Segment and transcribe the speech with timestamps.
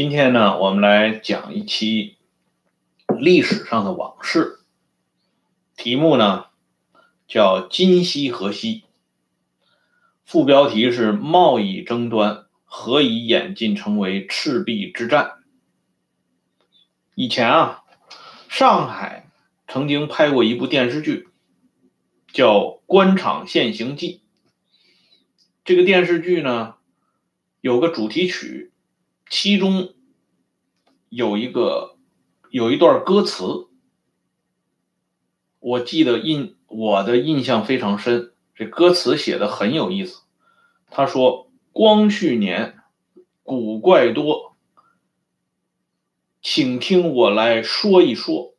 [0.00, 2.18] 今天呢，我们来讲一期
[3.18, 4.60] 历史上的往事，
[5.76, 6.44] 题目呢
[7.26, 8.84] 叫“今夕何夕”，
[10.24, 15.38] 副标题是“贸易争端何以演进成为赤壁之战”。
[17.16, 17.82] 以前啊，
[18.48, 19.28] 上海
[19.66, 21.26] 曾经拍过一部电视剧，
[22.32, 24.20] 叫《官场现形记》。
[25.64, 26.76] 这个电视剧呢，
[27.60, 28.70] 有个主题曲。
[29.30, 29.94] 其中
[31.08, 31.96] 有一个
[32.50, 33.68] 有一段歌词，
[35.60, 38.32] 我记得印我的印象非常深。
[38.54, 40.22] 这歌词写的很有意思。
[40.90, 42.78] 他说：“光绪年，
[43.42, 44.56] 古怪多，
[46.40, 48.54] 请听我来说一说。”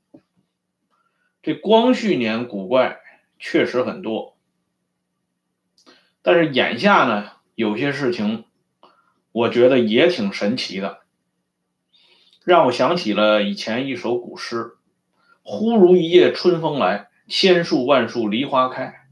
[1.41, 2.99] 这光绪年古怪
[3.39, 4.37] 确实很多，
[6.21, 8.45] 但是眼下呢，有些事情。
[9.39, 10.99] 我觉得也挺神奇的，
[12.43, 14.73] 让我想起了以前一首古诗
[15.43, 19.07] ：“忽如一夜春风来，千树万树梨花开。”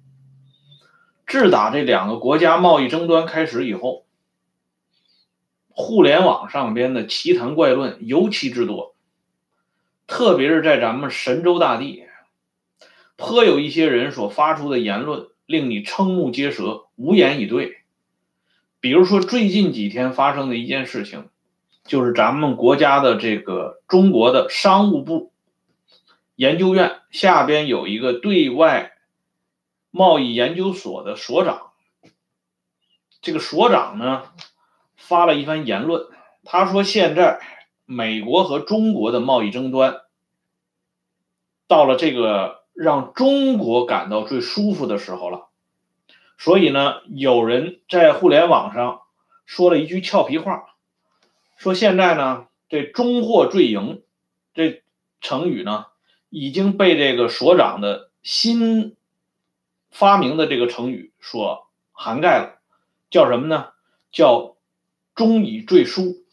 [1.26, 4.06] 自打这两个国家贸易争端开始以后，
[5.70, 8.98] 互联网上边的奇谈怪论尤其之多，
[10.08, 12.04] 特别是在咱们神州大地，
[13.16, 17.77] 颇有一些人所发出的言论，令你瞠目结舌，无言以对。
[18.80, 21.30] 比如说，最近几天发生的一件事情，
[21.84, 25.32] 就是咱们国家的这个中国的商务部
[26.36, 28.94] 研究院下边有一个对外
[29.90, 31.72] 贸易研究所的所长，
[33.22, 34.26] 这个所长呢
[34.96, 36.06] 发了一番言论，
[36.44, 37.40] 他说现在
[37.86, 40.02] 美国和中国的贸易争端
[41.68, 45.48] 到了这个让中国感到最舒服的时候了。
[46.38, 49.02] 所以呢，有人在互联网上
[49.46, 50.76] 说了一句俏皮话，
[51.58, 54.04] 说现在呢，这“中货最赢”
[54.54, 54.84] 这
[55.20, 55.88] 成语呢，
[56.30, 58.96] 已经被这个所长的新
[59.90, 62.60] 发明的这个成语所涵盖了，
[63.10, 63.70] 叫什么呢？
[64.12, 64.58] 叫
[65.16, 66.24] “中以最舒”，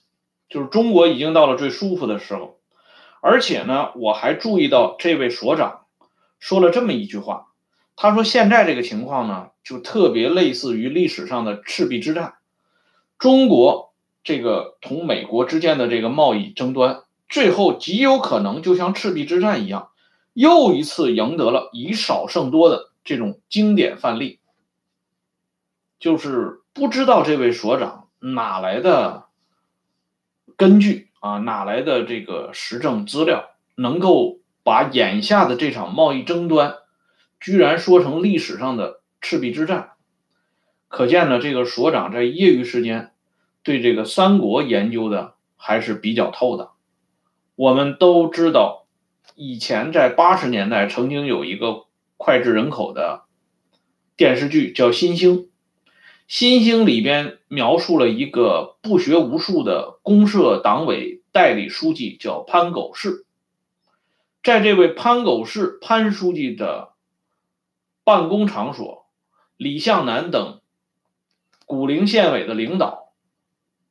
[0.51, 2.61] 就是中国已经到了最舒服的时候。
[3.23, 5.87] 而且呢，我还注意到这位所长
[6.39, 7.47] 说了这么一句话。
[7.97, 12.35] 他说：“现在这个情况呢，就特别类似于历史上的赤壁之战，
[13.19, 13.95] 中国
[14.25, 19.91] 这个同美国之间的这个贸易争端，最后极有可能就像赤壁之战一样，
[20.33, 24.41] 又一次赢得了以少胜多的这种经典范例。
[26.01, 29.27] 就是不知道这位所长哪来的
[30.57, 36.75] 根据啊，哪来的这个实证资料，能够把眼下的这场贸易争端。”
[37.45, 39.91] 居然说成历史上的赤壁之战，
[40.89, 43.13] 可见呢，这个所长在业余时间
[43.63, 46.71] 对这个三国研究的还是比较透的。
[47.55, 48.87] 我们都知道，
[49.35, 51.85] 以前在八十年代曾经有一个
[52.17, 53.25] 脍炙人口的
[54.17, 55.37] 电视剧叫《新星》，
[56.27, 63.27] 《新星》里边描述了一个不学无术的公社党委代理书记叫潘狗世，
[64.43, 66.94] 在这位潘狗世潘书记的。
[68.05, 69.07] 办公场所，
[69.57, 70.61] 李向南等
[71.67, 73.13] 古陵县委的领导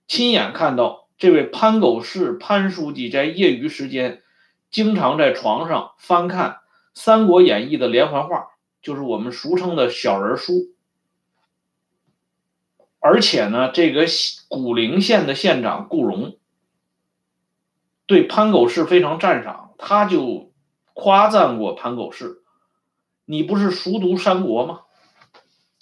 [0.08, 4.22] 亲眼看到这位潘狗世潘书记在业余时间
[4.70, 6.52] 经常在床上翻看
[6.94, 8.50] 《三国演义》的连环画，
[8.82, 10.54] 就是我们俗称的小人书。
[13.00, 14.06] 而且呢，这个
[14.48, 16.38] 古陵县的县长顾荣
[18.06, 20.52] 对潘狗世非常赞赏，他就
[20.94, 22.43] 夸赞过潘狗世。
[23.26, 24.82] 你不是熟读三国吗？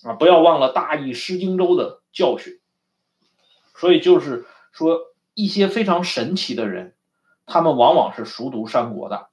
[0.03, 2.59] 啊，不要忘了大意失荆州的教训。
[3.75, 4.99] 所以就是说，
[5.33, 6.95] 一些非常神奇的人，
[7.45, 9.29] 他们往往是熟读三国的。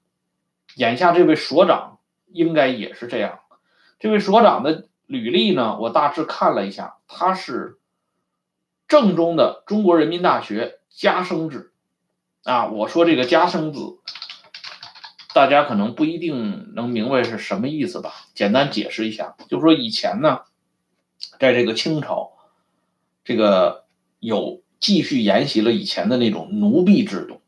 [0.74, 3.40] 眼下这位所长应该也是这样。
[3.98, 7.78] 这位所长的履历呢，我大致看了一下，他是
[8.86, 11.72] 正宗的中国人民大学家生子。
[12.44, 13.98] 啊，我说这个家生子。
[15.38, 18.12] 大家可能不一定能明白是什么意思吧？
[18.34, 20.40] 简单解释一下，就是说以前呢，
[21.38, 22.32] 在这个清朝，
[23.22, 23.84] 这个
[24.18, 27.40] 有继续沿袭了以前的那种奴婢制度，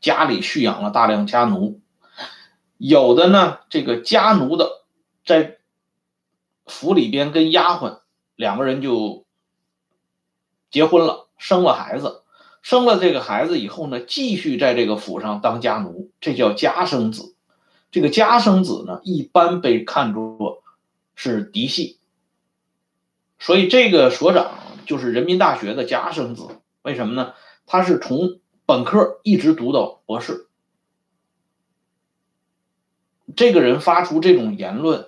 [0.00, 1.82] 家里蓄养了大量家奴，
[2.78, 4.86] 有的呢，这个家奴的
[5.22, 5.58] 在
[6.64, 8.00] 府里边跟丫鬟
[8.34, 9.26] 两个人就
[10.70, 12.22] 结婚了，生了孩子。
[12.66, 17.36] 生了这个孩子以后呢，继续在这个府上当家奴，这叫家生子。
[17.92, 20.64] 这个家生子呢，一般被看作
[21.14, 22.00] 是嫡系，
[23.38, 24.50] 所以这个所长
[24.84, 26.48] 就是人民大学的家生子。
[26.82, 27.34] 为什么呢？
[27.66, 30.48] 他是从本科一直读到博士。
[33.36, 35.06] 这个人发出这种言论，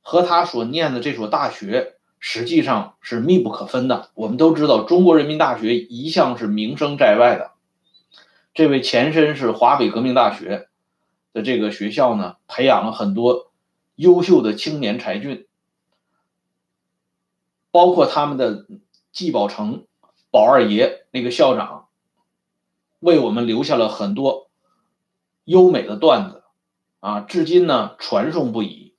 [0.00, 1.93] 和他所念的这所大学
[2.26, 4.08] 实际上是密不可分的。
[4.14, 7.50] 我们都知道，中国人民大学一向是名声在外的。
[8.54, 10.70] 这位前身是华北革命大学
[11.34, 13.52] 的这个学校呢，培养了很多
[13.96, 15.46] 优秀的青年才俊，
[17.70, 18.64] 包括他们的
[19.12, 19.84] 季宝成、
[20.30, 21.88] 宝二爷那个校长，
[23.00, 24.48] 为我们留下了很多
[25.44, 26.42] 优美的段子。
[27.00, 28.93] 啊，至今呢传颂不已。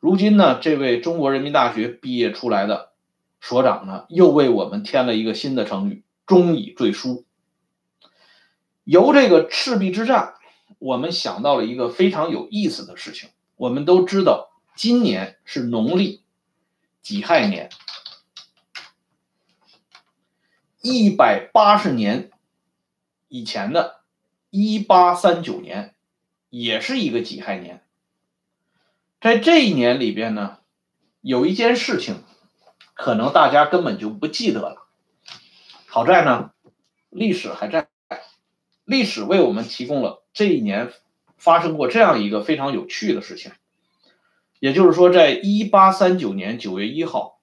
[0.00, 2.92] 如今呢，这位中国人民大学毕业出来的
[3.40, 7.24] 所长呢，又为我们添了一个新的成语“忠以赘书”。
[8.84, 10.34] 由这个赤壁之战，
[10.78, 13.28] 我们想到了一个非常有意思的事情。
[13.56, 16.22] 我们都知道，今年是农历
[17.02, 17.70] 己亥年，
[20.80, 22.30] 一百八十年
[23.28, 24.00] 以前的
[24.48, 25.94] 一八三九年。
[26.52, 27.80] 也是一个己亥年，
[29.20, 30.56] 在这一年里边呢，
[31.20, 32.24] 有一件事情，
[32.94, 34.86] 可能大家根本就不记得了。
[35.86, 36.52] 好在呢，
[37.10, 37.90] 历史还在，
[38.86, 40.90] 历史为我们提供了这一年
[41.36, 43.52] 发生过这样一个非常有趣的事情。
[44.58, 47.40] 也就是说，在一八三九年九月一号，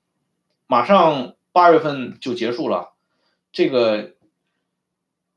[0.66, 2.94] 马上八月份就结束了，
[3.52, 4.16] 这个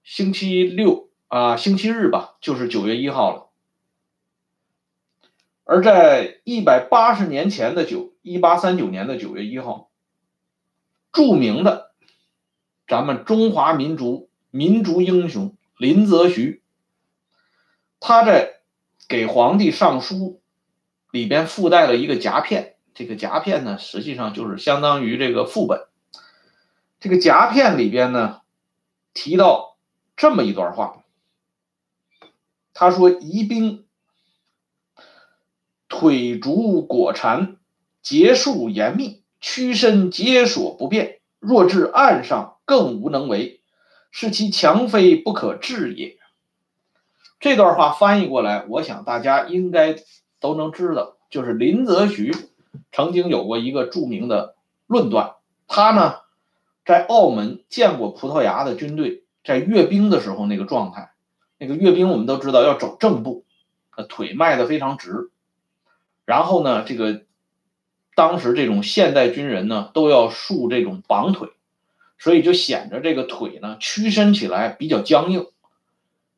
[0.02, 3.50] 星期六啊，星期日吧，就是九月一号了。
[5.72, 9.88] 而在一百八十年前的九一八三九年的九月一号，
[11.12, 11.93] 著名的
[12.88, 16.61] 咱们中华民族民族英雄林则徐，
[18.00, 18.62] 他在
[19.06, 20.43] 给皇帝上书
[21.12, 25.87] 里边附带了一个夹片，这个夹片呢，实际上就是相当于这个副本。
[26.99, 28.40] 这个夹片里边呢，
[29.14, 29.76] 提到
[30.17, 31.05] 这么一段话，
[32.75, 33.87] 他说：“宜宾。”
[36.00, 37.58] 腿足果缠，
[38.00, 41.20] 结束严密，屈身解锁不便。
[41.38, 43.61] 若至岸上，更无能为，
[44.11, 46.17] 是其强非不可治也。
[47.38, 49.97] 这段话翻译过来，我想大家应该
[50.41, 52.35] 都能知道，就是林则徐
[52.91, 54.55] 曾经有过一个著名的
[54.87, 55.35] 论断。
[55.69, 56.14] 他呢，
[56.87, 61.12] 在澳门见过葡萄牙的军队在阅兵的时候那个状态。
[61.58, 63.44] 那个阅兵我们都知道要走正步，
[63.94, 65.31] 呃腿迈得非常直。
[66.31, 67.25] 然后呢，这个
[68.15, 71.49] 当时这种现代军人呢，都要束这种绑腿，
[72.21, 75.49] 所以就显着这个腿呢屈伸起来比较僵硬。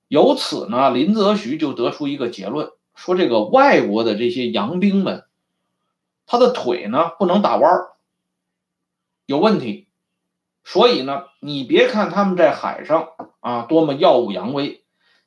[0.09, 5.27] 由此呢，林则徐就得出一个结论，说这个外国的这些洋兵们，
[6.25, 7.91] 他的腿呢不能打弯儿，
[9.27, 9.89] 有问题。
[10.65, 13.09] 所以呢，你别看他们在海上
[13.41, 14.83] 啊多么耀武扬威，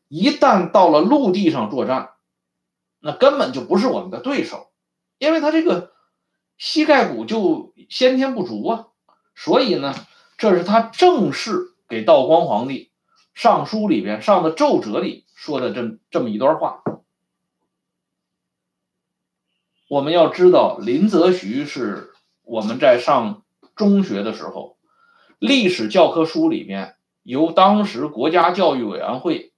[0.08, 2.14] 一旦到了陆地上作战。
[3.06, 4.72] 那根本就不是我们的对手，
[5.20, 5.92] 因为他这个
[6.58, 8.88] 膝盖骨就先天不足啊，
[9.36, 9.94] 所以呢，
[10.40, 12.90] 这是他正式给道光皇帝
[13.36, 16.82] 上书里边上的奏折里说的这这么一段话。
[19.88, 22.12] 我们要知道，林则徐是
[22.42, 23.44] 我们在上
[23.76, 24.80] 中学的时候，
[25.38, 29.54] 历史教科书里面由当时国家教育委员会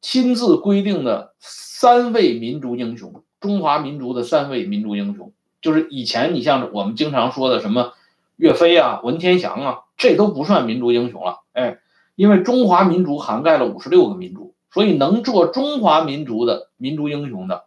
[0.00, 1.34] 亲自规定的。
[1.80, 7.92] 三位民族英雄，中华民族的三位民族英雄，就是以前你像我们经常说的什么
[8.34, 11.44] 岳飞啊、文天祥啊，这都不算民族英雄了。
[11.52, 11.78] 哎，
[12.16, 17.66] 因为中华民族涵盖了五十六个民族，所以能做中华民族的民族英雄的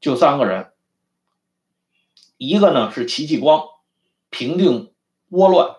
[0.00, 0.68] 就三个人，
[2.36, 3.64] 一个呢是戚继光，
[4.30, 4.92] 平定
[5.28, 5.78] 倭乱；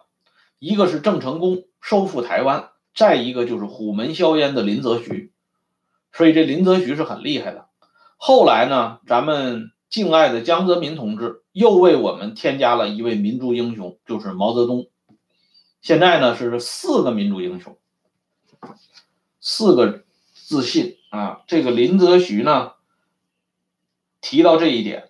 [0.60, 5.32] 一个是郑成功，收复台湾；再一个就是虎门销烟的林则徐。
[6.14, 7.68] 所以这林则徐是很厉害的。
[8.18, 14.90] 后来呢，咱们敬爱的江泽民同志又为我们添加了一位民族英雄，就是毛泽东。
[15.82, 17.80] 现在呢是四个民族英雄，
[19.40, 20.04] 四个
[20.34, 21.42] 自信啊。
[21.48, 22.74] 这个林则徐呢
[24.20, 25.10] 提到这一点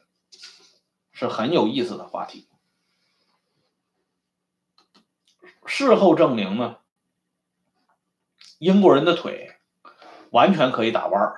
[1.12, 2.48] 是很有意思的话题。
[5.65, 6.77] 事后证明呢，
[8.58, 9.50] 英国人的腿。
[10.32, 11.34] 完全可以打弯，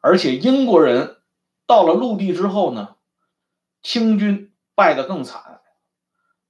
[0.00, 1.22] 而且英国人
[1.66, 2.96] 到了陆地之后呢，
[3.82, 5.60] 清军败得更惨，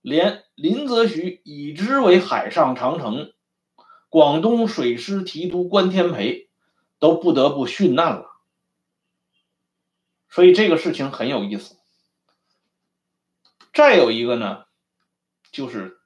[0.01, 3.33] 连林则徐以之为海上长城、
[4.09, 6.49] 广东水师提督关天培
[6.99, 8.33] 都不得不殉难了。
[10.29, 11.77] 所以这个事情很有意思。
[13.73, 14.65] 再有一个呢，
[15.53, 15.99] 就是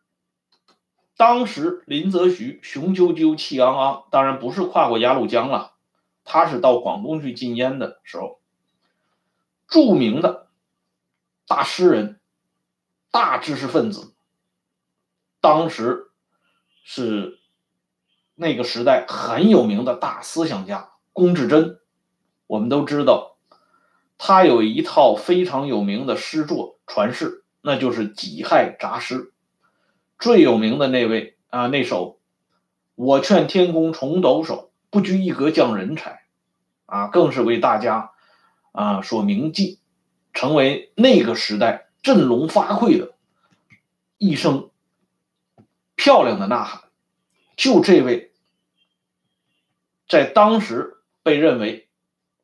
[1.20, 5.74] 当时林则徐雄赳赳气昂昂，当然不是跨过鸭绿江了，
[6.24, 8.40] 他是到广东去禁烟的时候，
[9.68, 10.46] 著名的
[11.46, 12.18] 大诗人、
[13.10, 14.14] 大知识分子，
[15.42, 16.10] 当时
[16.84, 17.38] 是
[18.34, 21.80] 那个时代很有名的大思想家龚自珍。
[22.46, 23.36] 我们都知道，
[24.16, 29.16] 他有一套非常有名的诗作传世，那就是《己亥杂诗》。
[30.20, 32.20] 最有名的那位啊，那首
[32.94, 36.24] “我劝天公重抖擞，不拘一格降人才”，
[36.84, 38.12] 啊，更是为大家
[38.72, 39.80] 啊所铭记，
[40.34, 43.14] 成为那个时代振聋发聩的
[44.18, 44.70] 一声
[45.96, 46.82] 漂亮的呐喊。
[47.56, 48.32] 就这位，
[50.06, 51.88] 在当时被认为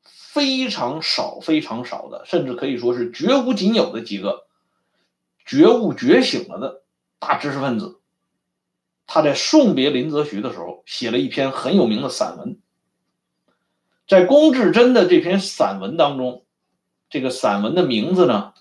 [0.02, 4.46] 非常少、非常少的，甚至可以说是绝无仅有的几个
[5.44, 6.82] 觉悟觉醒了的。
[7.18, 8.00] 大知识分子，
[9.06, 12.60] 他在送别林则徐的时候，写了一篇很有名的散文。
[14.06, 16.44] 在龚自珍的这篇散文当中，
[17.08, 18.54] 这个散文的名字呢，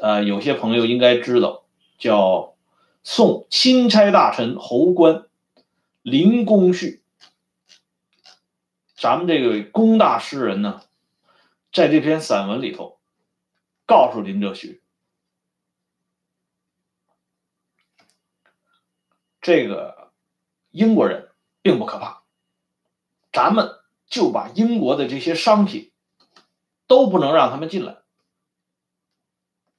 [0.00, 1.64] 呃，有些朋友应该知道，
[1.98, 2.18] 叫
[3.02, 5.24] 《送钦差大臣侯官
[6.02, 7.02] 林公序》。
[8.96, 10.82] 咱们这位龚大诗人呢，
[11.72, 12.98] 在这篇散文里头，
[13.86, 14.82] 告诉林则徐。
[19.48, 20.12] 这个
[20.68, 21.30] 英国人
[21.62, 22.22] 并不可怕，
[23.32, 23.70] 咱们
[24.06, 25.90] 就把英国的这些商品
[26.86, 27.96] 都不能让他们进来，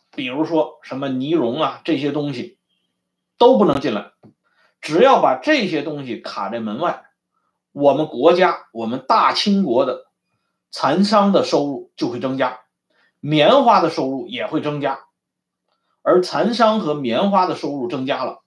[0.10, 2.58] 比如说什么尼龙啊这些东西
[3.38, 4.14] 都不能进来，
[4.82, 7.06] 只要把这些东西卡在门外，
[7.72, 10.08] 我们国家我们大清国的
[10.72, 12.62] 蚕商的收入就会增加，
[13.20, 15.06] 棉花的收入也会增加，
[16.02, 18.42] 而蚕商和棉花的收入增加了。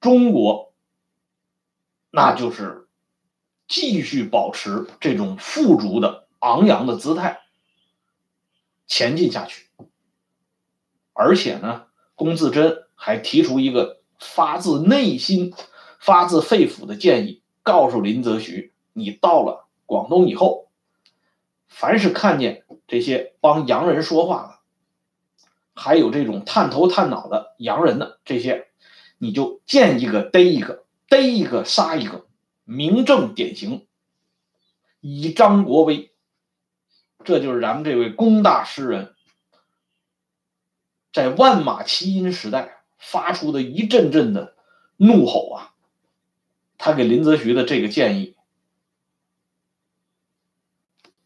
[0.00, 0.72] 中国，
[2.10, 2.88] 那就是
[3.68, 7.40] 继续保持这种富足的昂扬的姿态
[8.86, 9.68] 前进下去。
[11.12, 15.52] 而且呢，龚自珍还提出一个发自内心、
[15.98, 20.70] 发自肺腑的建议，告诉林则徐：你到了广东以后，
[21.68, 28.69] 凡是看见这些帮洋人说话的，还有这种探头探脑的洋人的这些。
[29.22, 32.26] 你就见一个逮一个，逮一个杀一个，
[32.64, 33.86] 明正典型，
[35.00, 36.10] 以彰国威。
[37.22, 39.14] 这就是咱们这位功大诗人，
[41.12, 44.56] 在万马齐喑时代发出的一阵阵的
[44.96, 45.74] 怒吼啊！
[46.78, 48.36] 他给林则徐的这个建议。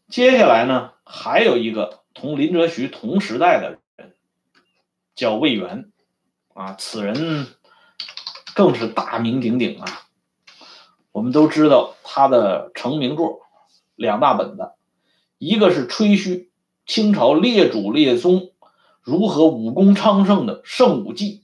[0.09, 4.13] 接下来呢，还有一个同林则徐同时代的人，
[5.15, 5.93] 叫魏源，
[6.53, 7.47] 啊，此人。
[8.55, 10.07] 更是大名鼎鼎啊！
[11.11, 13.41] 我们都知道他的成名作
[13.95, 14.71] 两大本子，
[15.37, 16.49] 一个是吹嘘
[16.85, 18.53] 清朝列祖列宗
[19.01, 21.43] 如何武功昌盛的《圣武记》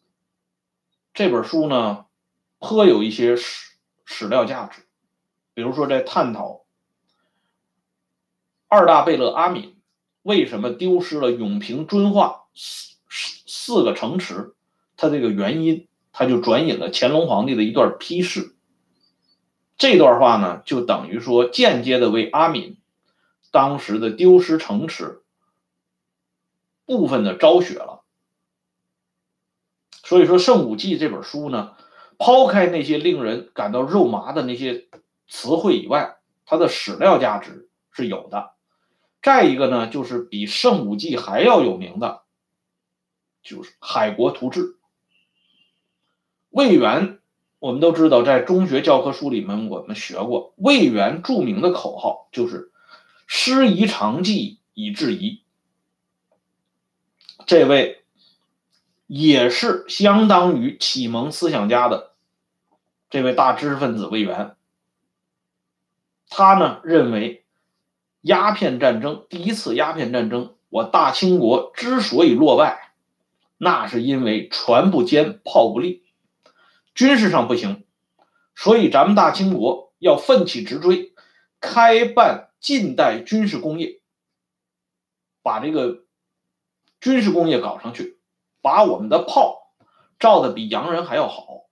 [1.14, 2.06] 这本书呢，
[2.60, 3.74] 颇有一些史
[4.06, 4.84] 史料价值。
[5.54, 6.62] 比如说，在探讨
[8.70, 9.76] 二大贝勒阿敏
[10.22, 14.56] 为什么丢失了永平遵化四四四个城池，
[14.96, 15.90] 他这个原因。
[16.12, 18.56] 他就转引了乾隆皇帝的一段批示，
[19.78, 22.78] 这段话呢，就等于说间接的为阿敏
[23.52, 25.22] 当时的丢失城池
[26.86, 28.04] 部分的昭雪了。
[30.04, 31.78] 所以说，《圣武记》这本书呢，
[32.18, 34.90] 抛开那些令人感到肉麻的那些
[35.30, 38.52] 词汇以外，它的史料价值是有的。
[39.22, 42.24] 再一个呢，就是比《圣武记》还要有名的，
[43.42, 44.62] 就是《海国图志》。
[46.52, 47.20] 魏源，
[47.60, 52.72] 我们都知道，在中学教科书里面我们学过，魏源著名的口号就是
[53.26, 55.42] “师夷长技以制夷”。
[57.48, 58.04] 这位
[59.08, 62.12] 也是相当于启蒙思想家的
[63.10, 64.56] 这位大知识分子魏源，
[66.30, 67.46] 他呢认为，
[68.22, 72.94] 鸦片战争第一次鸦片战争，我大清国之所以落败，
[73.58, 76.04] 那是因为船不坚，炮不利。
[76.94, 77.86] 军事上不行，
[78.56, 81.14] 所以咱们大清国要奋起直追，
[81.60, 84.02] 开办近代军事工业，
[85.42, 86.06] 把这个
[87.00, 88.20] 军事工业搞上去，
[88.62, 89.72] 把我们的炮
[90.20, 91.64] 造的比洋人还要好，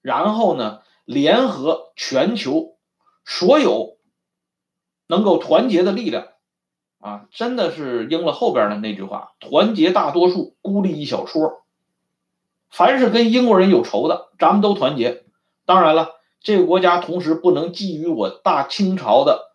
[0.00, 2.78] 然后呢，联合全球
[3.24, 3.98] 所有
[5.06, 6.28] 能够团结的力量，
[6.98, 11.65] 啊，真的是应了后边的那句话：团结大多数，孤立一小撮。
[12.70, 15.24] 凡是跟英国人有仇的，咱们都团结，
[15.64, 19.52] 当然了，这个国家同时不能觊觎我大清朝的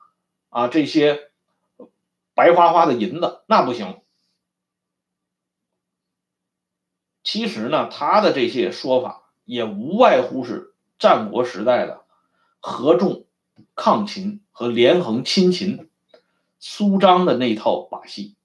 [0.50, 1.32] 啊这些
[2.34, 4.02] 白花花的银子，那不行。
[7.24, 12.02] 其实呢，他的这些说法也无外乎是战国时代的
[12.60, 13.26] 合纵
[13.76, 15.90] 抗秦和连横亲秦、
[16.60, 18.36] 苏张的那套把戏。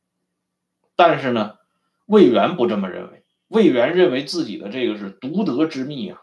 [0.95, 1.59] 但是呢，
[2.05, 6.23] 魏源不这么认为，魏源认为自己的这个是独得之秘啊。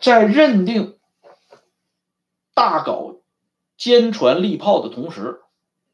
[0.00, 0.98] 在认定
[2.54, 3.16] 大搞
[3.76, 5.42] 坚船利炮的同时，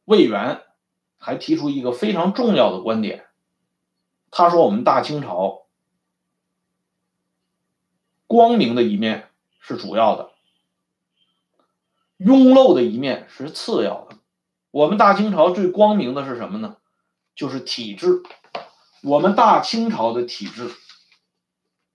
[0.05, 0.63] 魏源。
[1.23, 3.27] 还提出一个非常重要的观点，
[4.31, 5.67] 他说：“我们大清朝
[8.27, 9.29] 光明的一面
[9.61, 10.31] 是主要的，
[12.17, 14.17] 庸陋的一面是次要的。
[14.71, 16.79] 我们大清朝最光明的是什么呢？
[17.41, 18.23] 就是体制。
[19.03, 20.71] 我们大清朝的体制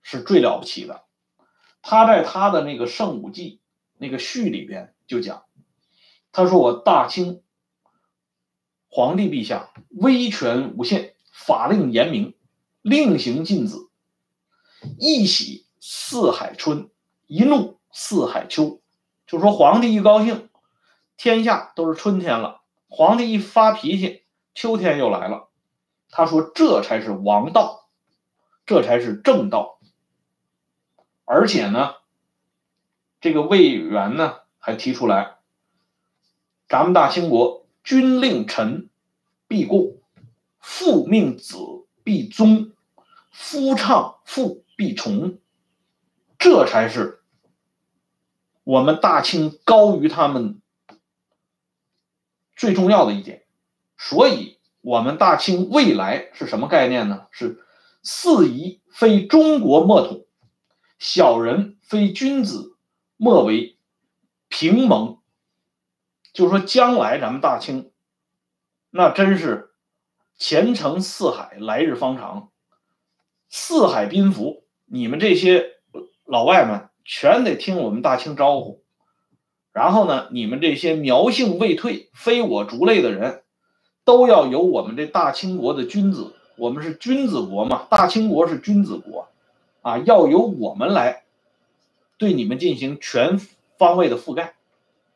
[0.02, 1.04] 是最了不起的。
[1.82, 3.60] 他在他的那个《圣武记》
[3.96, 5.44] 那个序里边就讲，
[6.32, 7.44] 他说我大清。”
[8.90, 12.34] 皇帝陛下威权无限，法令严明，
[12.82, 13.76] 令行禁止，
[14.98, 16.90] 一喜四海春，
[17.26, 18.82] 一怒四海秋。
[19.28, 20.48] 就说皇帝一高兴，
[21.16, 24.24] 天下都是春天了；皇帝一发脾气，
[24.56, 25.50] 秋天又来了。
[26.08, 27.88] 他说这才是王道，
[28.64, 29.78] 这才是正道。
[31.26, 31.94] 而且呢，
[33.20, 35.36] 这个魏源呢还提出来，
[36.66, 37.64] 咱们大清国。
[37.84, 38.90] 君令臣
[39.46, 39.92] 必过，
[40.58, 41.56] 父命子
[42.02, 42.72] 必宗，
[43.30, 45.38] 夫唱妇必从，
[46.36, 47.22] 这才是
[48.64, 50.60] 我们大清高于他们
[52.56, 53.45] 最重要的一点。
[53.98, 57.26] 所以，我们大清未来是什么概念呢？
[57.30, 57.64] 是
[58.02, 60.26] 四夷非中国莫统，
[60.98, 62.76] 小人非君子
[63.16, 63.78] 莫为
[64.48, 65.18] 平盟。
[66.32, 67.90] 就是说，将来咱们大清，
[68.90, 69.70] 那真是
[70.38, 72.50] 前程似海，来日方长，
[73.48, 74.64] 四海宾服。
[74.84, 75.78] 你们这些
[76.26, 78.84] 老外们全得听我们大清招呼。
[79.72, 83.42] 然后呢，你们这些苗姓未退、非我族类的人，
[84.06, 89.28] 都要由我们这大清国的君子，我们是君子国嘛，大清国是君子国，
[89.82, 91.24] 啊，要由我们来
[92.16, 93.38] 对你们进行全
[93.76, 94.54] 方位的覆盖。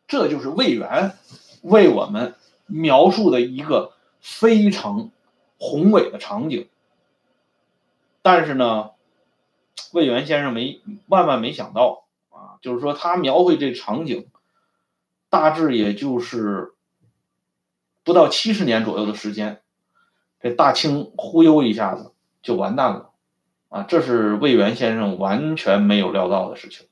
[0.08, 1.16] 这就是魏源
[1.62, 2.34] 为我们
[2.66, 5.10] 描述的一个非常
[5.56, 6.66] 宏伟的场景，
[8.22, 8.90] 但是呢，
[9.92, 14.26] 魏源先生没万万没想到啊，就是说他描绘这场景，
[15.28, 16.74] 大致也就是
[18.04, 19.60] 不到七十年左右的时间，
[20.40, 23.10] 这大清忽悠一下子就完蛋了
[23.68, 23.82] 啊！
[23.82, 26.88] 这是魏源先生完全没有料到的事情。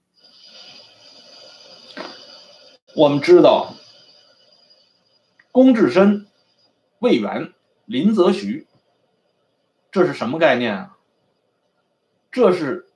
[2.95, 3.75] 我们知道，
[5.53, 6.27] 龚自珍、
[6.99, 7.53] 魏源、
[7.85, 8.67] 林则徐，
[9.91, 10.97] 这是什么概念啊？
[12.31, 12.89] 这是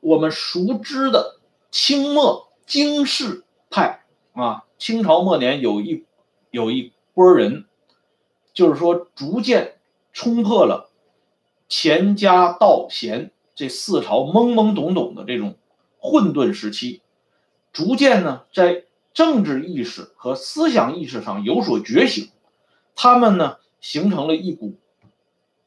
[0.00, 4.64] 我们熟知的清末经世派啊。
[4.78, 6.04] 清朝末年有一
[6.50, 7.64] 有一波人，
[8.52, 9.76] 就是说逐渐
[10.12, 10.90] 冲破了
[11.68, 15.56] 钱家道贤这四朝懵懵懂懂的这种
[15.98, 17.00] 混沌时期，
[17.72, 18.84] 逐渐呢在。
[19.14, 22.30] 政治意识和思想意识上有所觉醒，
[22.96, 24.74] 他们呢形成了一股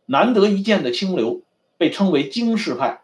[0.06, 1.44] 难得一见的清流，
[1.78, 3.04] 被称为经世派。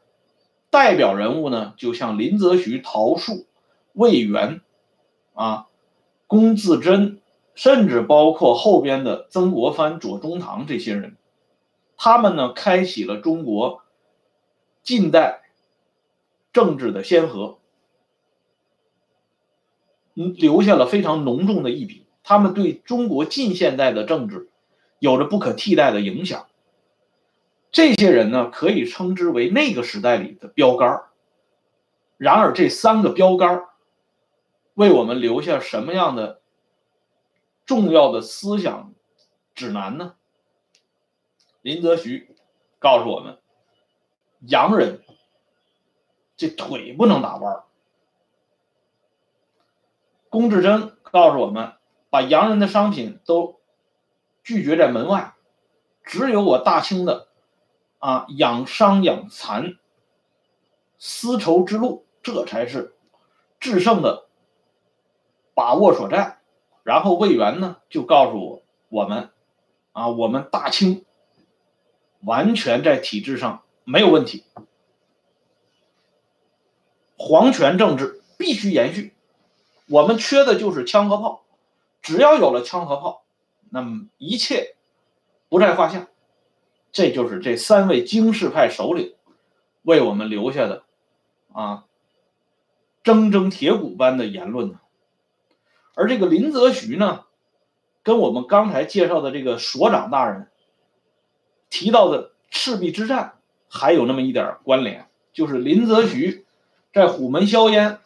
[0.69, 3.45] 代表人物呢，就像林则徐、陶树、
[3.93, 4.59] 魏源，
[5.33, 5.67] 啊，
[6.27, 7.21] 龚自珍，
[7.55, 11.17] 甚至包括后边的曾国藩、左宗棠这些人，
[11.97, 13.83] 他们呢开启了中国
[14.81, 15.41] 近代
[16.51, 17.59] 政治的先河。
[20.15, 24.47] 留下了非常浓重的一笔，他们对中国近现代的政治
[24.99, 26.45] 有着不可替代的影响。
[27.71, 31.05] 这些人呢，可以称之为那个时代里的标杆
[32.17, 33.63] 然而，这三个标杆
[34.75, 36.41] 为我们留下什么样的
[37.65, 38.93] 重要的思想
[39.55, 40.15] 指南呢？
[41.61, 42.35] 林则徐
[42.77, 43.39] 告诉我们：
[44.41, 45.01] 洋人
[46.35, 47.63] 这腿不能打弯
[50.29, 51.73] 龚自珍告诉我们，
[52.09, 53.61] 把洋人的商品都
[54.43, 55.35] 拒绝在门外，
[56.03, 57.29] 只有我大清的
[57.99, 59.77] 啊养商养蚕
[60.97, 62.95] 丝绸之路，这才是
[63.59, 64.27] 制胜的
[65.53, 66.39] 把握所在。
[66.83, 69.29] 然后魏源呢就告诉我我们
[69.93, 71.05] 啊，我们大清
[72.21, 74.43] 完全在体制上没有问题
[77.17, 79.13] 皇权政治必须延续，
[79.87, 81.45] 我们缺的就是枪和炮，
[82.01, 83.23] 只要有了枪和炮，
[83.69, 84.75] 那么一切
[85.47, 86.09] 不在话下。
[86.91, 89.15] 这就是这三位惊世派首领
[89.81, 90.83] 为我们留下的
[91.51, 91.85] 啊
[93.03, 94.79] 铮铮铁骨般的言论呢。
[95.95, 97.25] 而这个林则徐呢，
[98.01, 100.47] 跟我们刚才介绍的这个所长大人
[101.69, 103.33] 提到的赤壁之战
[103.69, 106.45] 还有那么一点关联，就是林则徐
[106.93, 107.99] 在虎门销烟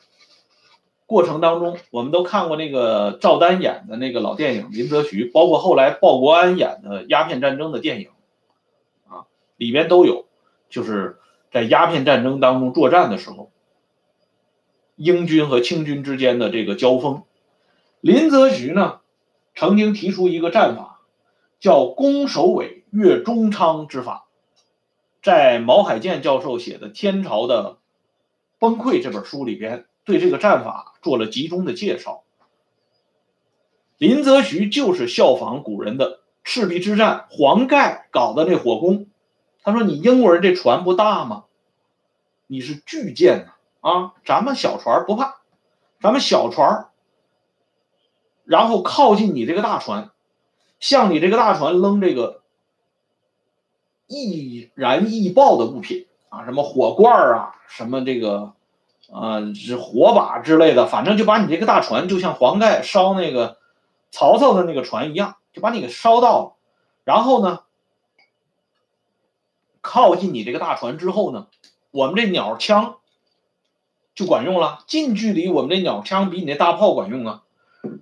[1.05, 8.09] 过程当中，我们都看过那个赵丹演的那个老电影《林则徐》，包括后来鲍国安演的鸦片战争的电影
[9.07, 9.23] 啊。
[9.55, 10.25] 里边都有，
[10.69, 11.17] 就是
[11.51, 13.51] 在鸦片战争当中作战的时候，
[14.97, 17.23] 英军和清军之间的这个交锋。
[18.01, 18.99] 林则徐呢，
[19.55, 21.01] 曾经提出一个战法，
[21.59, 24.27] 叫“攻首尾，越中昌”之法，
[25.23, 27.77] 在毛海建教授写的《天朝的
[28.59, 32.23] 崩溃》这本书里边，对这个战法做了集中的介绍。
[33.97, 39.07] 林则徐就是效仿古人的赤壁之战，黄盖搞的那火攻。
[39.63, 41.45] 他说：“你英国人这船不大吗？
[42.45, 44.13] 你是巨舰呐啊！
[44.23, 45.41] 咱们小船不怕，
[45.99, 46.87] 咱们小船，
[48.47, 50.09] 然后靠近你这个大船，
[50.79, 52.41] 向你这个大船扔这个
[54.07, 58.53] 易燃易爆的物品啊，什么火罐啊，什么这个，
[59.11, 63.57] 呃，是火把之类的，反正就把你这个大船，就像黄盖烧那个
[64.09, 66.53] 曹操的那个船一样，就把你给烧到了，
[67.03, 67.59] 然后呢？”
[69.79, 71.47] 靠近你这个大船之后呢，
[71.91, 72.97] 我们这鸟枪
[74.13, 74.83] 就管用了。
[74.85, 77.43] 近距离我们这鸟枪比你那大炮管用啊。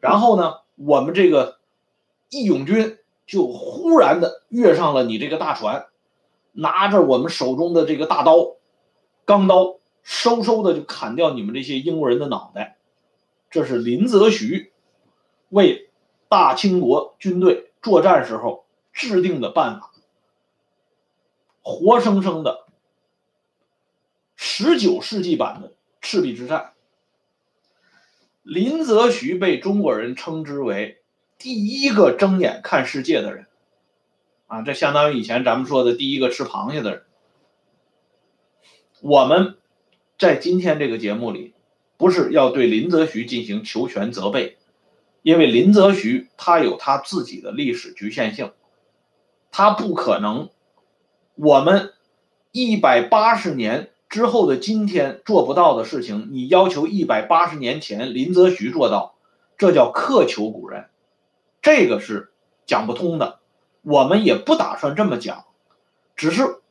[0.02, 1.60] 然后呢，我们这个
[2.30, 5.88] 义勇军就忽然的跃上了你这个大船，
[6.52, 8.56] 拿着我们手中的这个大刀、
[9.26, 12.78] 钢刀，嗖嗖的就砍掉你们这些英国人的脑袋。
[13.50, 14.74] 这是林则徐
[15.50, 15.90] 为
[16.28, 19.92] 大清国军队作战时候制定的办法。
[21.62, 22.68] 活生生的
[24.36, 26.75] 十九世纪版的赤壁之战，
[28.46, 31.00] 林则徐被中国人称之为
[31.40, 33.48] 第一个睁眼看世界的人，
[34.46, 37.04] 啊，这相当于以前咱们说的第一个吃螃蟹的人。
[39.02, 39.58] 我们
[40.20, 41.56] 在今天这个节目里，
[41.98, 44.58] 不是要对林则徐进行求全责备，
[45.24, 48.52] 因为林则徐他有他自己的历史局限性，
[49.50, 50.50] 他不可能。
[51.34, 51.94] 我们
[52.52, 59.16] 一百八十年之后的今天做不到的事情，你要求一百八十年前林则徐做到，
[59.58, 60.86] 这叫苛求古人，
[61.62, 62.32] 这个是
[62.66, 63.40] 讲不通的。
[63.82, 65.44] 我们也不打算这么讲，
[66.16, 66.62] 只是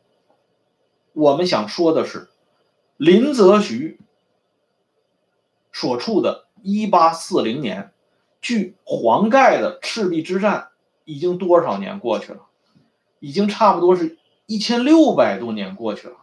[1.12, 2.30] 我们想说的是，
[2.96, 4.00] 林则徐
[5.70, 7.92] 所处的一八四零年，
[8.40, 10.68] 距黄盖的赤壁之战
[11.04, 12.46] 已经多少年过去了？
[13.20, 14.16] 已经差不多是。
[14.46, 16.16] 一千六百多年过去了，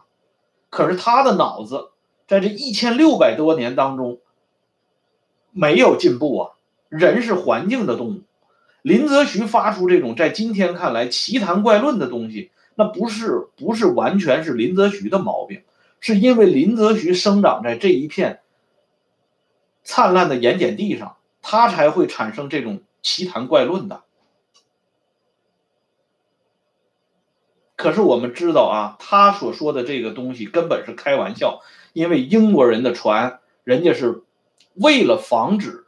[0.72, 1.90] 可是他的脑子
[2.26, 4.20] 在这一千六百多年当中
[5.50, 6.50] 没有进步啊！
[6.88, 8.22] 人是环境的动物，
[8.80, 15.62] 林则徐发出这种在今天看来奇谈怪论的东西，那不是不是完全是林则徐的毛病，
[16.00, 18.40] 是因为林则徐生长在这一片
[19.84, 24.04] 灿烂的盐碱地上，他才会产生这种奇谈怪论的。
[27.82, 34.22] 可是我们知道啊，他所说的这个东西根本是开玩笑，因为英国人的船，人家是
[34.74, 35.84] 为了防止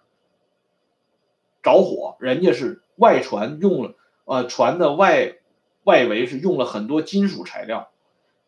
[1.62, 5.36] 着火，人家是外船用了，呃，船的外
[5.84, 7.90] 外围是用了很多金属材料，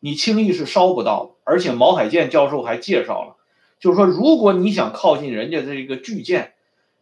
[0.00, 1.30] 你轻易是烧不到的。
[1.44, 3.37] 而且毛海建教授还介绍了，
[3.78, 6.54] 就是说，如果你想靠近人家这个巨舰，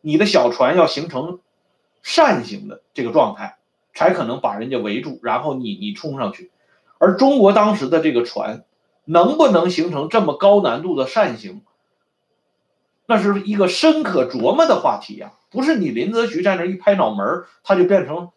[0.03, 1.41] 你的小船要形成
[2.03, 3.57] 扇形的这个状态。
[3.95, 6.51] 才可能把人家围住，然后你你冲上去，
[6.99, 8.65] 而中国当时的这个船
[9.05, 11.63] 能不能形成这么高难度的扇形，
[13.07, 15.35] 那是一个深可琢磨的话题呀。
[15.51, 18.31] 不是你林则徐在那一拍脑门他就变成，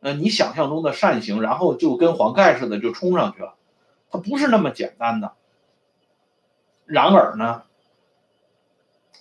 [0.00, 3.54] 呃，你想象中的扇形，然后就跟黄盖似的就冲上去了，
[4.10, 5.32] 他不是那么简单的。
[6.86, 7.62] 然而呢，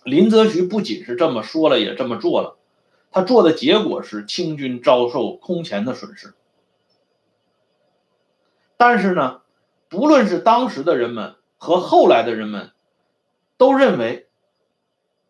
[0.03, 2.57] 林则徐不仅是这么说了，也这么做了。
[3.11, 6.33] 他做的结果是清军遭受空前的损失，
[8.77, 9.41] 但是呢，
[9.89, 12.71] 不论是当时的人们和后来的人们，
[13.57, 14.27] 都认为，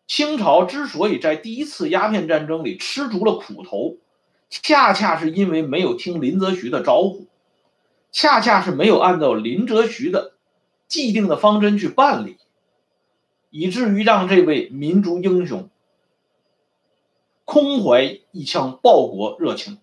[0.06, 3.96] 清朝之所以在第一次鸦片战争里吃足了苦头，
[4.48, 7.26] 恰恰是因为没有听林则徐的招呼，
[8.12, 10.34] 恰恰是没有按照林则徐的
[10.86, 12.36] 既定的方针去办理，
[13.50, 15.68] 以至于让这位民族英雄
[17.52, 19.76] 空怀一腔报国热情，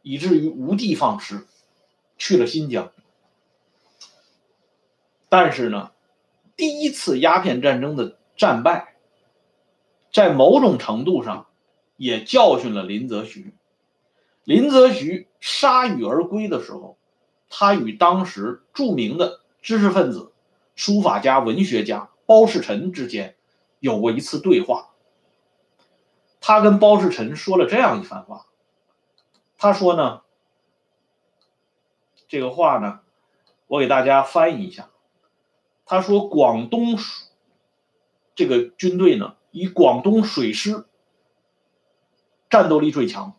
[0.00, 1.46] 以至于无的放矢，
[2.16, 2.90] 去了新疆。
[5.28, 5.92] 但是呢，
[6.56, 8.94] 第一次鸦片战争的战败，
[10.10, 11.48] 在某种程度上
[11.98, 13.52] 也教训了林则徐。
[14.44, 16.96] 林则徐铩羽而归的时候，
[17.50, 20.32] 他与当时著名的知识分子、
[20.74, 23.36] 书法家、文学家包世臣之间
[23.80, 24.93] 有过一次对话。
[26.46, 28.44] 他跟包世臣说了这样一番话。
[29.56, 30.20] 他说呢，
[32.28, 33.00] 这个话呢，
[33.66, 34.90] 我给大家翻译一下。
[35.86, 36.98] 他说：“广东
[38.34, 40.84] 这个军队呢，以广东水师
[42.50, 43.32] 战斗力最强。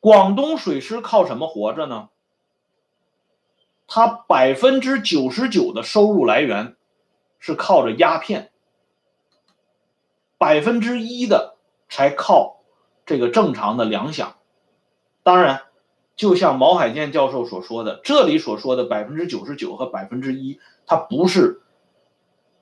[0.00, 2.08] 广东水师靠什么活着呢？
[3.86, 6.74] 他百分之九十九的收入来源
[7.38, 8.50] 是靠着鸦片，
[10.38, 11.56] 百分之一的
[11.88, 12.62] 才靠
[13.04, 14.28] 这个正常的粮饷。
[15.22, 15.62] 当然。”
[16.18, 21.62] 就像毛海建教授所说的，这里所说的百分之九十九和百分之一，它不是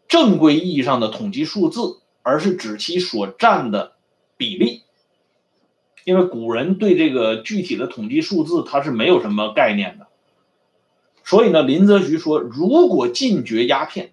[0.08, 3.94] 正规意义上的统计数字，而是指其所占的
[4.36, 4.82] 比例。
[6.04, 10.08] 因为古人对这个具体的统计数字，他是没有什么概念的。
[11.24, 14.12] 所以呢，林则徐说，如果禁绝鸦片，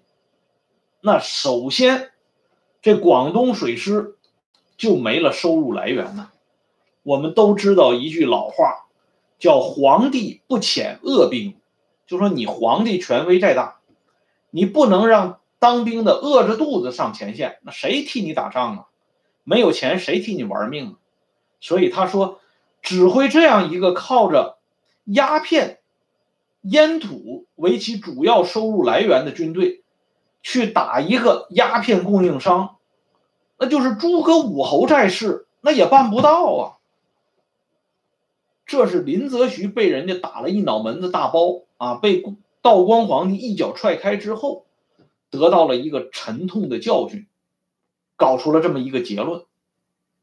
[1.02, 2.12] 那首先
[2.84, 4.16] 这广东水师
[4.76, 6.30] 就没了收入来源呢。
[7.02, 8.82] 我们都知道一句老话。
[9.36, 11.56] 叫皇帝不遣恶兵，
[12.06, 13.80] 就说你皇帝权威再大，
[14.50, 18.86] 你不能让当兵的饿着肚子上前线，那谁替你打仗啊？
[19.42, 20.94] 没有钱谁替你玩命啊？
[21.60, 22.40] 所以他说，
[22.80, 24.56] 指挥这样一个靠着
[25.04, 25.80] 鸦片、
[26.62, 29.83] 烟土为其主要收入来源的军队，
[30.44, 32.76] 去打一个鸦片供应商，
[33.58, 36.76] 那就是诸葛武侯在世那也办不到啊。
[38.66, 42.22] 这是林则徐被人家打了一脑门子大包啊，被
[42.60, 44.66] 道光皇帝一脚踹开之后，
[45.30, 47.26] 得到了一个沉痛的教训，
[48.16, 49.44] 搞出了这么一个结论，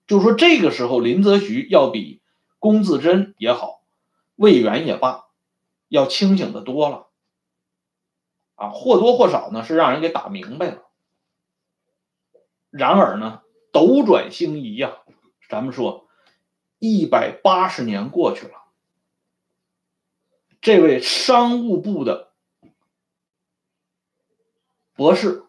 [0.05, 2.21] 就说这个时候林则徐要比
[2.59, 3.81] 龚自珍也好，
[4.35, 5.25] 魏源也罢，
[5.87, 7.07] 要清醒的多了，
[8.61, 10.83] 啊，或多或少呢是让人给打明白了。
[12.69, 14.97] 然而呢，斗转星移呀，
[15.49, 16.07] 咱们说。
[16.83, 18.53] 一百八十年过去了，
[20.61, 22.31] 这位商务部的
[24.95, 25.43] 博士、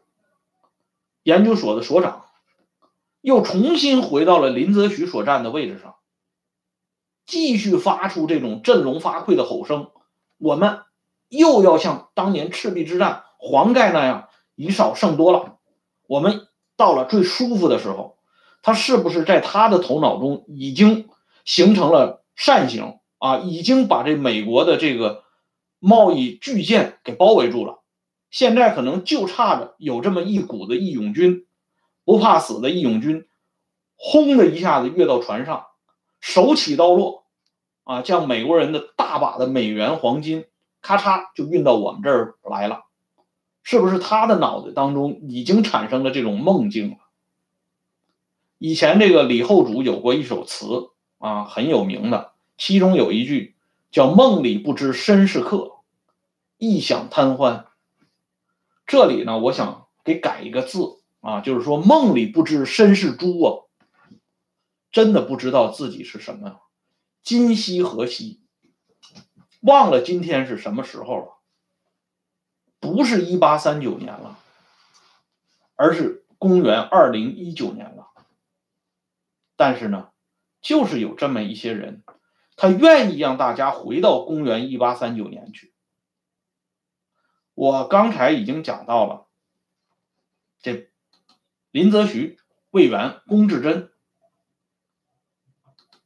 [1.23, 2.27] 研究所的所长，
[3.23, 5.97] 又重新回到了林则徐所站的位置上，
[7.25, 9.91] 继续发出这种振聋发聩的吼声
[10.37, 10.83] ：“我们
[11.33, 15.57] 又要像当年赤壁之战黄盖那样以少胜多了。
[16.07, 18.17] 我们到了最舒服的时候。”
[18.65, 21.09] 他是不是在他的头脑中已经？
[21.45, 25.25] 形成了扇形啊，已经把这美国的这个
[25.81, 27.81] 贸易巨舰给包围住了。
[28.31, 31.49] 现在可能就差着有这么一股子义勇军，
[32.05, 33.27] 不怕死的义勇军，
[33.97, 35.67] 轰的一下子跃到船上，
[36.21, 37.25] 手起刀落，
[37.83, 40.45] 啊，将美国人的大把的美元黄金，
[40.83, 42.85] 咔嚓就运到我们这儿来了。
[43.63, 46.97] 是不是他的脑子当中已经产生了这种梦境了？
[48.59, 50.91] 以前这个李后主有过一首词。
[51.23, 53.55] 啊，很有名的，其中有一句
[53.93, 55.75] 叫“梦里不知身是客，
[56.59, 57.67] 一想贪欢”。
[58.89, 63.63] 这里呢，我想给改一个字啊，就是说梦里不知身是猪啊，
[64.91, 66.57] 真的不知道自己是什么，
[67.23, 68.41] 今夕何夕，
[69.63, 71.39] 忘了今天是什么时候了，
[72.79, 74.39] 不是一八三九年了，
[75.75, 78.09] 而是公元二零一九年了。
[79.57, 80.11] 但是呢。
[80.65, 82.05] 就是有这么一些人，
[82.55, 85.75] 他愿意让大家回到公元一八三九年去。
[87.55, 89.27] 我刚才已经讲到了，
[90.61, 90.89] 这
[91.73, 92.39] 林则徐、
[92.71, 93.91] 魏源、龚自珍，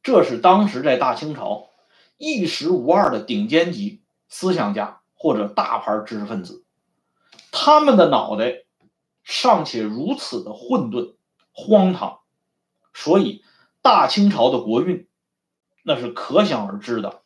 [0.02, 1.68] 这是当时在大清朝
[2.16, 6.64] 一时无二的顶尖级思想家或者大牌知识分子，
[7.50, 8.64] 他们的脑袋
[9.22, 11.16] 尚且如此的混沌、
[11.52, 12.20] 荒唐，
[12.94, 13.42] 所以。
[13.82, 15.06] 大清朝的国运，
[15.84, 17.22] 那是可想而知的，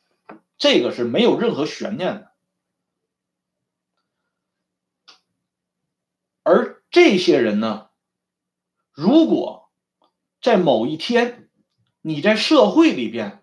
[0.59, 2.33] 这个是没有任何悬念的。
[6.43, 7.89] 而这些人呢，
[8.93, 9.71] 如果
[10.43, 11.49] 在某一天
[12.03, 13.40] 你在社会里边，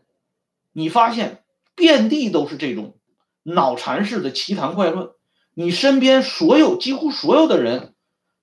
[0.77, 2.99] 你发现遍地都是这种
[3.41, 5.09] 脑残式的奇谈怪论，
[5.55, 7.95] 你身边所有几乎所有的人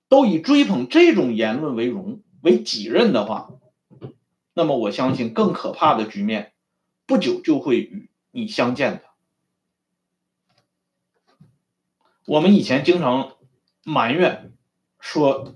[0.09, 3.51] 都以追捧这种言论为荣为己任的话，
[4.53, 6.51] 那么我相信更可怕的局面
[7.05, 9.03] 不久就会与你相见的。
[12.25, 13.37] 我们以前经常
[13.85, 14.51] 埋怨
[14.99, 15.55] 说，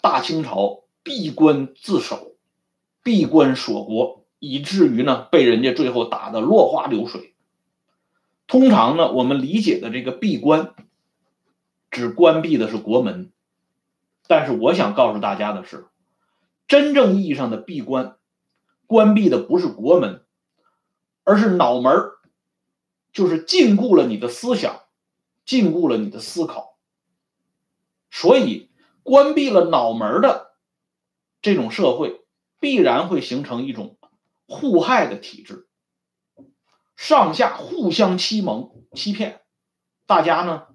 [0.00, 2.34] 大清朝闭关自守，
[3.04, 7.32] 闭关锁国，以至于呢被人家最后打得落花流水。
[8.48, 10.74] 通常呢，我们理解的这个闭关，
[11.92, 13.30] 只关闭的是国门。
[14.26, 15.86] 但是我想告诉大家的是，
[16.66, 18.16] 真正意义上的闭关，
[18.88, 20.24] 关闭的不是国门，
[21.22, 21.92] 而是脑门
[23.12, 24.80] 就是禁锢了你的思想，
[25.46, 26.76] 禁锢了你的思考。
[28.10, 28.70] 所以，
[29.04, 30.56] 关闭了脑门的
[31.40, 32.22] 这种社会，
[32.58, 33.96] 必然会形成一种
[34.52, 35.66] 互害的体制，
[36.94, 39.40] 上下互相欺蒙欺骗，
[40.04, 40.66] 大家呢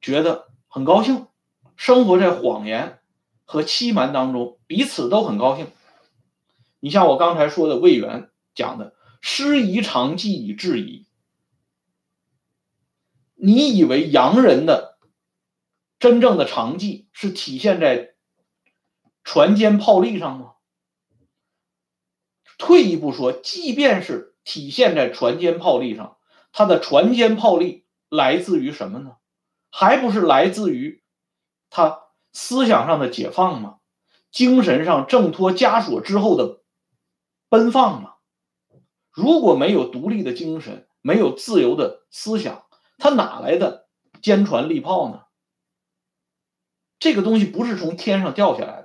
[0.00, 1.28] 觉得很高兴。
[1.76, 2.98] 生活在谎言
[3.44, 5.68] 和欺瞒当中，彼此都很高兴。
[6.80, 11.06] 你像我刚才说的魏源讲的“师夷长技以制夷”，
[13.36, 14.98] 你以为洋人的
[16.00, 18.14] 真正的长技是体现在
[19.22, 20.54] 船坚炮利上吗？
[22.60, 26.18] 退一步说，即便是体现在船坚炮利上，
[26.52, 29.16] 他的船坚炮利来自于什么呢？
[29.70, 31.02] 还不是来自于？
[31.70, 33.78] 他思想上的解放吗？
[34.30, 36.60] 精神上挣脱枷锁之后的
[37.48, 38.14] 奔放吗？
[39.10, 42.64] 如果没有独立的精神，没有自由的思想，
[42.98, 43.88] 他哪来的
[44.22, 45.22] 坚船利炮呢？
[46.98, 48.79] 这个东西不是从天上掉下来，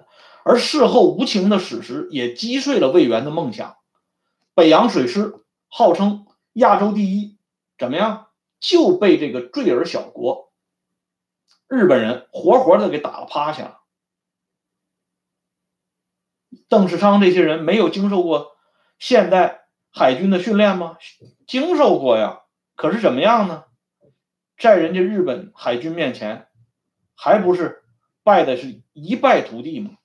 [0.47, 3.77] 而事后无情的史实也击碎了魏源的梦想。
[4.53, 7.39] 北洋水师号称亚洲第一，
[7.79, 8.27] 怎么样
[8.59, 10.53] 就被这个坠儿小国？
[11.67, 13.79] 日本人活活的给打了趴下了。
[16.69, 18.55] 邓世昌这些人没有经受过
[18.99, 20.99] 现代海军的训练吗？
[21.47, 22.43] 经受过呀。
[22.75, 23.63] 可是怎么样呢？
[24.59, 26.47] 在人家日本海军面前，
[27.15, 27.83] 还不是
[28.21, 29.97] 败的是一败涂地吗？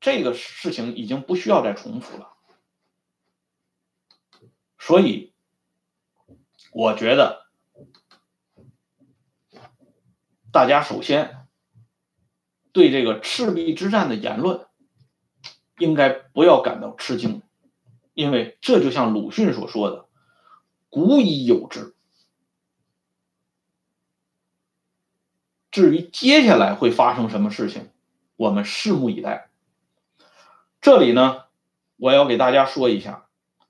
[0.00, 2.32] 这个事情已经不需要再重复了。
[4.78, 5.32] 所以，
[6.72, 7.48] 我觉得。
[10.50, 11.46] 大家首先
[12.72, 14.66] 对这个赤壁之战的言论，
[15.76, 17.42] 应该不要感到吃惊，
[18.14, 20.08] 因为这就像鲁迅所说的
[20.88, 21.94] “古已有之”。
[25.70, 27.90] 至于接下来会发生什么事情，
[28.36, 29.47] 我们拭目以待。
[30.80, 31.44] 这里呢，
[31.96, 33.26] 我要给大家说一下，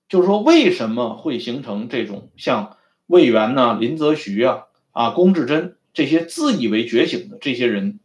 [0.09, 5.77] 就是说为什么会形成这种像魏源呐、林则徐啊、啊龚自珍。
[5.95, 7.99] 这些自以为觉醒的这些人，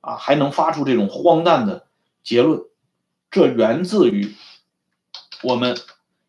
[0.00, 1.88] 啊，还能发出这种荒诞的
[2.22, 2.60] 结论，
[3.32, 4.32] 这源自于
[5.42, 5.76] 我们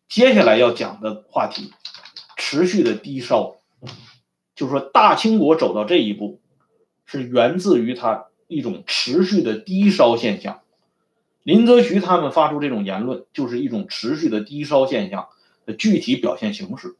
[0.08, 1.72] 接下来要讲的话题——
[2.36, 3.58] 持续的低烧。
[4.56, 6.40] 就是说，大清国走到这一步，
[7.04, 10.62] 是源自于它一种持续的低烧现象。
[11.42, 15.28] 林则徐他们发出这种言论，就是一种持续的低烧现象
[15.66, 16.96] 的具体表现形式。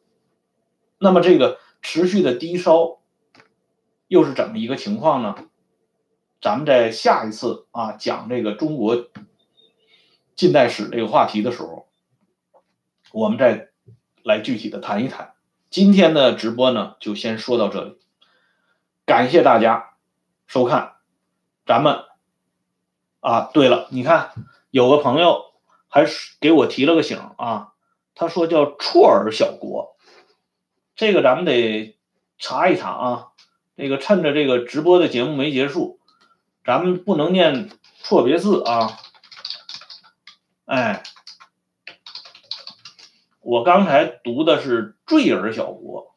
[0.99, 2.97] 那么，这个持续的低烧。
[4.09, 5.35] 又是怎么一个情况呢？
[6.41, 9.11] 咱们在下一次啊讲这个中国
[10.35, 11.87] 近代史这个话题的时候，
[13.13, 13.69] 我们再
[14.23, 15.35] 来具体的谈一谈。
[15.69, 17.99] 今天的直播呢，就先说到这里，
[19.05, 19.91] 感谢大家
[20.47, 20.95] 收看。
[21.67, 21.99] 咱们
[23.21, 24.33] 啊，对了，你看
[24.71, 25.53] 有个朋友
[25.89, 26.07] 还
[26.41, 27.73] 给我提了个醒啊，
[28.15, 29.97] 他说叫绰尔小国，
[30.97, 31.99] 这个咱们得
[32.39, 33.29] 查一查啊。
[33.77, 36.01] 这个趁着这个直播的节目没结束，
[36.65, 37.71] 咱们不能念
[38.03, 38.99] 错别字啊！
[40.65, 41.05] 哎，
[43.41, 46.17] 我刚才读的是坠尔小国，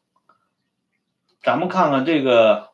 [1.40, 2.70] 咱们看看这个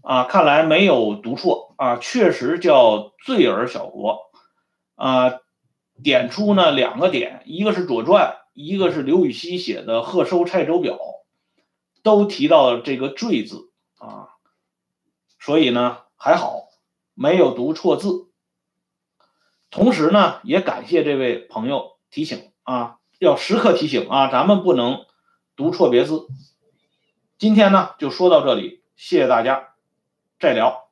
[0.00, 4.30] 啊，看来没有读错啊，确实叫坠儿小国
[4.94, 5.40] 啊。
[6.02, 10.94] 点出呢两个点，一个是《左传》，一个是刘禹锡写的《贺收蔡州表》，
[12.02, 13.70] 都提到这个“坠”字。
[13.96, 14.28] 啊，
[15.40, 16.68] 所以呢还好
[17.14, 18.28] 没有读错字，
[19.70, 25.06] 同时呢也感谢这位朋友提醒啊，要时刻提醒啊，咱们不能
[25.56, 26.26] 读错别字。
[27.38, 29.70] 今天呢就说到这里，谢谢大家，
[30.38, 30.85] 再聊。